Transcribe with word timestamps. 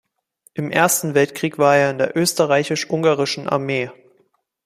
Im 0.55 0.71
Ersten 0.71 1.13
Weltkrieg 1.13 1.59
war 1.59 1.75
er 1.77 1.91
in 1.91 1.99
der 1.99 2.17
Österreichisch-Ungarischen 2.17 3.47
Armee. 3.47 3.91